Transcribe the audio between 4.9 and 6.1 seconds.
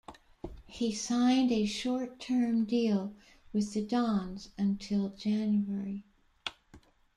January.